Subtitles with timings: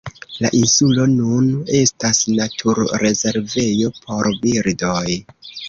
[0.43, 1.49] La insulo nun
[1.81, 5.07] estas naturrezervejo por birdoj.